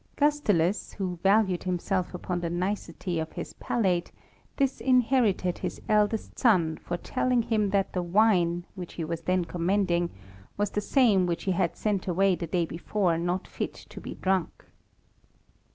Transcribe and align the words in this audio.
Gustulus, 0.15 0.93
who 0.95 1.19
valued 1.21 1.61
himself 1.61 2.15
upon 2.15 2.39
the 2.39 2.49
nicety 2.49 3.19
of 3.19 3.33
his 3.33 3.53
palate, 3.53 4.11
disinherited 4.57 5.59
his 5.59 5.79
eldest 5.87 6.39
son 6.39 6.77
for 6.77 6.83
6o 6.83 6.87
THE 6.87 6.91
RAMBLER. 6.91 6.97
telling 7.37 7.41
him 7.43 7.69
that 7.69 7.93
the 7.93 8.01
wine, 8.01 8.63
which 8.73 8.93
he 8.93 9.03
was 9.03 9.21
then 9.21 9.45
commending, 9.45 10.09
was 10.57 10.71
the 10.71 10.81
same 10.81 11.27
which 11.27 11.43
he 11.43 11.51
had 11.51 11.75
sent 11.75 12.07
away 12.07 12.33
the 12.33 12.47
day 12.47 12.65
before 12.65 13.19
not 13.19 13.45
fit 13.47 13.75
to 13.75 14.01
be 14.01 14.15
drunk. 14.15 14.65